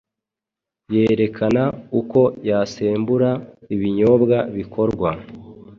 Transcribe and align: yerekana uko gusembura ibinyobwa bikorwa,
yerekana 0.93 1.63
uko 1.99 2.19
gusembura 2.47 3.29
ibinyobwa 3.73 4.37
bikorwa, 4.57 5.09